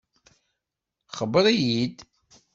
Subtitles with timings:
[1.17, 1.97] Xebbeṛ-iyi-d.